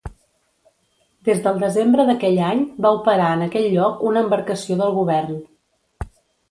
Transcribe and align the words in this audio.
Des 1.29 1.41
del 1.43 1.59
desembre 1.65 2.07
d'aquell 2.09 2.39
any, 2.47 2.65
va 2.87 2.95
operar 3.01 3.31
en 3.37 3.45
aquell 3.49 3.69
lloc 3.77 4.05
una 4.13 4.27
embarcació 4.27 4.81
del 4.83 5.01
govern. 5.01 5.39